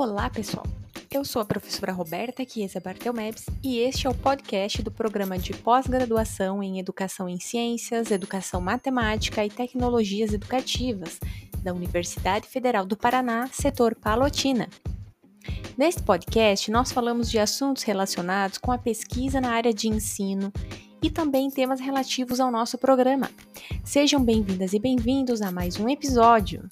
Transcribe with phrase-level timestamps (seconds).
[0.00, 0.64] Olá, pessoal!
[1.10, 5.52] Eu sou a professora Roberta Chiesa Bartelmebs e este é o podcast do programa de
[5.52, 11.20] pós-graduação em Educação em Ciências, Educação Matemática e Tecnologias Educativas
[11.62, 14.70] da Universidade Federal do Paraná, setor Palotina.
[15.76, 20.50] Neste podcast, nós falamos de assuntos relacionados com a pesquisa na área de ensino
[21.02, 23.28] e também temas relativos ao nosso programa.
[23.84, 26.66] Sejam bem-vindas e bem-vindos a mais um episódio.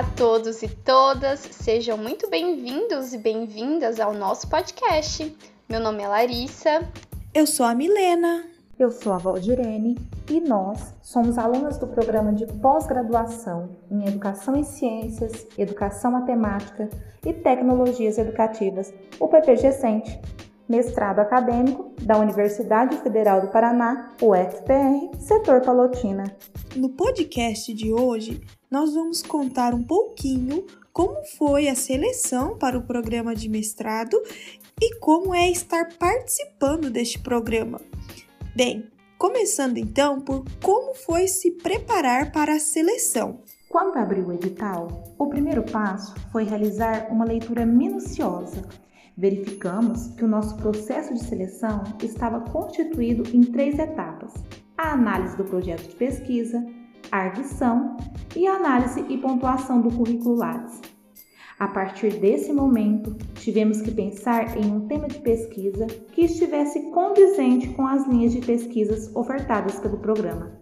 [0.00, 5.36] A todos e todas, sejam muito bem-vindos e bem-vindas ao nosso podcast.
[5.68, 6.88] Meu nome é Larissa.
[7.34, 8.46] Eu sou a Milena.
[8.78, 9.98] Eu sou a Valdirene
[10.30, 16.88] e nós somos alunas do programa de pós-graduação em Educação em Ciências, Educação Matemática
[17.26, 20.18] e Tecnologias Educativas, o PPG-CENTE,
[20.70, 26.24] mestrado acadêmico da Universidade Federal do Paraná, UFPR, setor Palotina.
[26.76, 28.40] No podcast de hoje,
[28.70, 34.16] nós vamos contar um pouquinho como foi a seleção para o programa de mestrado
[34.80, 37.80] e como é estar participando deste programa.
[38.54, 43.40] Bem, começando então por como foi se preparar para a seleção.
[43.68, 48.62] Quando abriu o edital, o primeiro passo foi realizar uma leitura minuciosa.
[49.16, 54.32] Verificamos que o nosso processo de seleção estava constituído em três etapas:
[54.76, 56.64] a análise do projeto de pesquisa,
[57.10, 57.96] a arguição
[58.36, 60.80] e a análise e pontuação do currículo Lattes.
[61.58, 67.68] A partir desse momento, tivemos que pensar em um tema de pesquisa que estivesse condizente
[67.74, 70.58] com as linhas de pesquisas ofertadas pelo programa.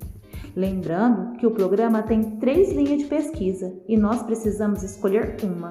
[0.56, 5.68] Lembrando que o programa tem três linhas de pesquisa e nós precisamos escolher uma.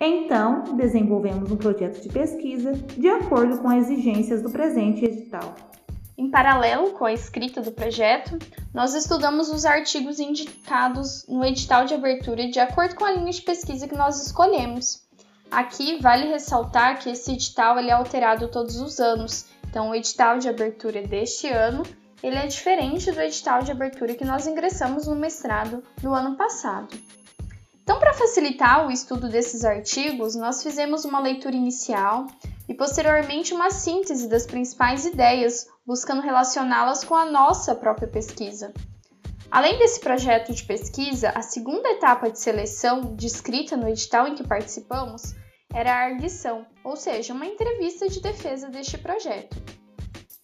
[0.00, 5.54] Então, desenvolvemos um projeto de pesquisa de acordo com as exigências do presente edital.
[6.16, 8.38] Em paralelo com a escrita do projeto,
[8.72, 13.42] nós estudamos os artigos indicados no edital de abertura de acordo com a linha de
[13.42, 15.06] pesquisa que nós escolhemos.
[15.50, 20.38] Aqui vale ressaltar que esse edital ele é alterado todos os anos, então o edital
[20.38, 21.82] de abertura deste ano
[22.22, 26.88] ele é diferente do edital de abertura que nós ingressamos no mestrado no ano passado.
[27.88, 32.26] Então, para facilitar o estudo desses artigos, nós fizemos uma leitura inicial
[32.68, 38.74] e posteriormente uma síntese das principais ideias, buscando relacioná-las com a nossa própria pesquisa.
[39.50, 44.46] Além desse projeto de pesquisa, a segunda etapa de seleção descrita no edital em que
[44.46, 45.34] participamos
[45.72, 49.77] era a arguição, ou seja, uma entrevista de defesa deste projeto.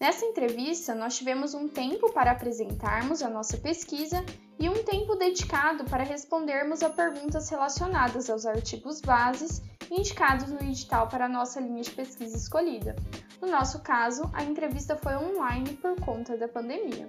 [0.01, 4.25] Nessa entrevista, nós tivemos um tempo para apresentarmos a nossa pesquisa
[4.59, 11.09] e um tempo dedicado para respondermos a perguntas relacionadas aos artigos bases indicados no edital
[11.09, 12.97] para a nossa linha de pesquisa escolhida.
[13.41, 17.09] No nosso caso, a entrevista foi online por conta da pandemia.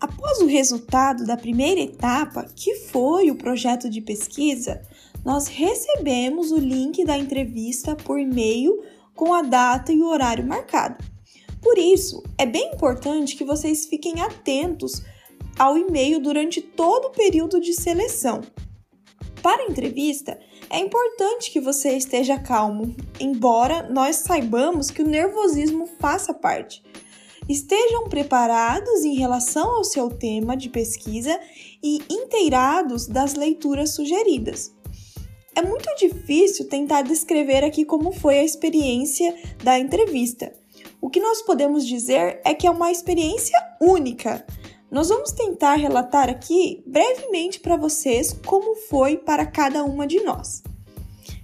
[0.00, 4.82] Após o resultado da primeira etapa, que foi o projeto de pesquisa,
[5.22, 8.82] nós recebemos o link da entrevista por e-mail
[9.14, 11.15] com a data e o horário marcado.
[11.66, 15.02] Por isso, é bem importante que vocês fiquem atentos
[15.58, 18.40] ao e-mail durante todo o período de seleção.
[19.42, 20.38] Para a entrevista,
[20.70, 26.84] é importante que você esteja calmo, embora nós saibamos que o nervosismo faça parte.
[27.48, 31.36] Estejam preparados em relação ao seu tema de pesquisa
[31.82, 34.72] e inteirados das leituras sugeridas.
[35.52, 39.34] É muito difícil tentar descrever aqui como foi a experiência
[39.64, 40.52] da entrevista
[41.00, 44.44] o que nós podemos dizer é que é uma experiência única.
[44.90, 50.62] Nós vamos tentar relatar aqui brevemente para vocês como foi para cada uma de nós.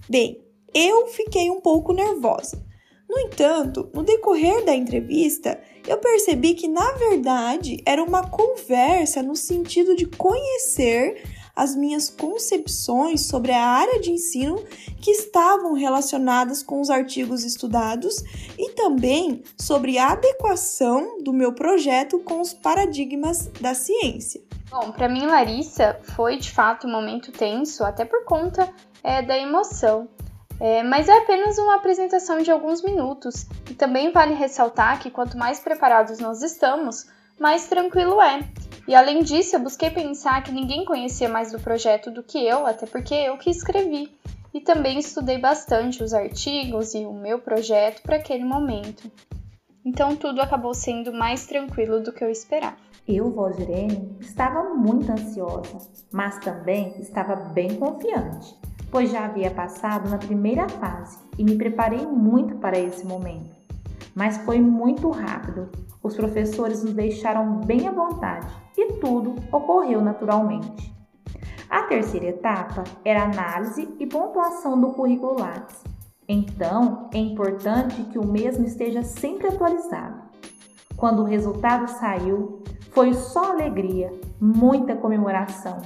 [0.08, 0.42] Bem,
[0.74, 2.64] eu fiquei um pouco nervosa.
[3.08, 9.36] No entanto, no decorrer da entrevista, eu percebi que na verdade era uma conversa no
[9.36, 11.22] sentido de conhecer
[11.54, 14.62] as minhas concepções sobre a área de ensino
[15.00, 18.22] que estavam relacionadas com os artigos estudados
[18.58, 24.40] e também sobre a adequação do meu projeto com os paradigmas da ciência.
[24.70, 28.72] Bom, para mim, Larissa, foi de fato um momento tenso, até por conta
[29.02, 30.08] é, da emoção.
[30.58, 35.36] É, mas é apenas uma apresentação de alguns minutos, e também vale ressaltar que quanto
[35.36, 37.06] mais preparados nós estamos,
[37.38, 38.40] mais tranquilo é.
[38.86, 42.66] E além disso, eu busquei pensar que ninguém conhecia mais do projeto do que eu,
[42.66, 44.10] até porque eu que escrevi.
[44.52, 49.10] E também estudei bastante os artigos e o meu projeto para aquele momento.
[49.84, 52.76] Então tudo acabou sendo mais tranquilo do que eu esperava.
[53.06, 55.78] Eu, Valdirene, estava muito ansiosa,
[56.12, 58.56] mas também estava bem confiante,
[58.92, 63.61] pois já havia passado na primeira fase e me preparei muito para esse momento.
[64.14, 65.68] Mas foi muito rápido.
[66.02, 70.92] Os professores nos deixaram bem à vontade e tudo ocorreu naturalmente.
[71.68, 75.82] A terceira etapa era análise e pontuação do currículo Lattes.
[76.28, 80.22] Então, é importante que o mesmo esteja sempre atualizado.
[80.96, 85.80] Quando o resultado saiu, foi só alegria, muita comemoração.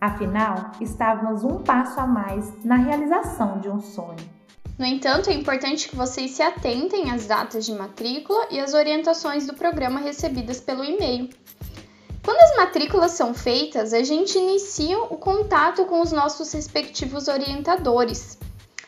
[0.00, 4.35] Afinal, estávamos um passo a mais na realização de um sonho.
[4.78, 9.46] No entanto, é importante que vocês se atentem às datas de matrícula e às orientações
[9.46, 11.30] do programa recebidas pelo e-mail.
[12.22, 18.36] Quando as matrículas são feitas, a gente inicia o contato com os nossos respectivos orientadores.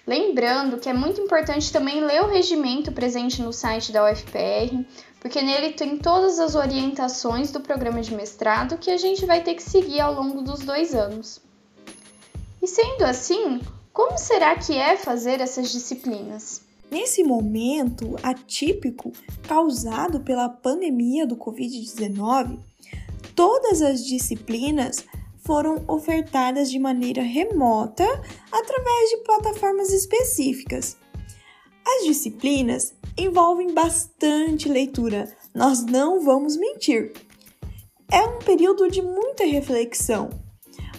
[0.07, 4.85] Lembrando que é muito importante também ler o regimento presente no site da UFPR,
[5.21, 9.55] porque nele tem todas as orientações do programa de mestrado que a gente vai ter
[9.55, 11.41] que seguir ao longo dos dois anos.
[12.63, 13.61] E sendo assim,
[13.99, 16.63] como será que é fazer essas disciplinas?
[16.89, 19.11] Nesse momento atípico
[19.49, 22.61] causado pela pandemia do Covid-19,
[23.35, 25.05] todas as disciplinas
[25.45, 28.05] foram ofertadas de maneira remota
[28.53, 30.97] através de plataformas específicas.
[31.85, 37.15] As disciplinas envolvem bastante leitura, nós não vamos mentir.
[38.13, 40.31] É um período de muita reflexão,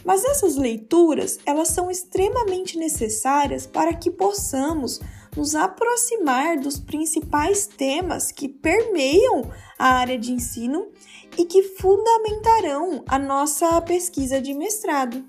[0.04, 5.00] mas essas leituras, elas são extremamente necessárias para que possamos
[5.36, 10.88] nos aproximar dos principais temas que permeiam a área de ensino
[11.38, 15.24] e que fundamentarão a nossa pesquisa de mestrado.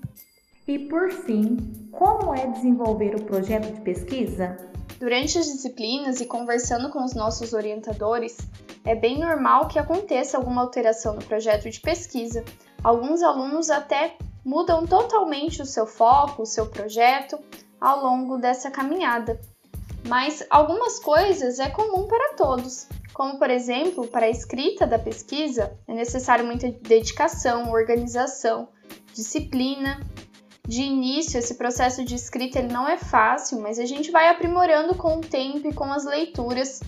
[0.67, 1.57] E por fim,
[1.91, 4.57] como é desenvolver o projeto de pesquisa?
[4.99, 8.37] Durante as disciplinas e conversando com os nossos orientadores,
[8.85, 12.43] é bem normal que aconteça alguma alteração no projeto de pesquisa.
[12.83, 17.39] Alguns alunos até mudam totalmente o seu foco, o seu projeto
[17.79, 19.39] ao longo dessa caminhada.
[20.07, 25.77] Mas algumas coisas é comum para todos, como por exemplo, para a escrita da pesquisa
[25.87, 28.69] é necessário muita dedicação, organização,
[29.13, 29.99] disciplina.
[30.67, 34.95] De início, esse processo de escrita ele não é fácil, mas a gente vai aprimorando
[34.95, 36.79] com o tempo e com as leituras.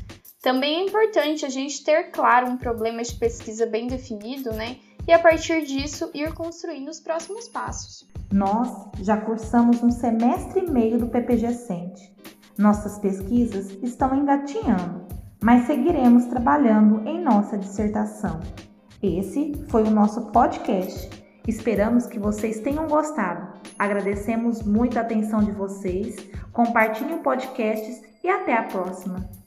[0.41, 4.77] Também é importante a gente ter claro um problema de pesquisa bem definido, né?
[5.07, 8.07] E a partir disso ir construindo os próximos passos.
[8.31, 8.69] Nós
[8.99, 12.13] já cursamos um semestre e meio do PPG Sente.
[12.57, 15.07] Nossas pesquisas estão engatinhando,
[15.43, 18.39] mas seguiremos trabalhando em nossa dissertação.
[19.01, 21.09] Esse foi o nosso podcast.
[21.47, 23.59] Esperamos que vocês tenham gostado.
[23.77, 26.15] Agradecemos muito a atenção de vocês.
[26.53, 29.42] Compartilhem o podcast e até a próxima.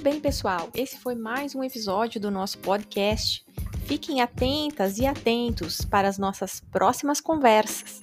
[0.00, 0.70] Muito bem, pessoal.
[0.74, 3.44] Esse foi mais um episódio do nosso podcast.
[3.84, 8.00] Fiquem atentas e atentos para as nossas próximas conversas.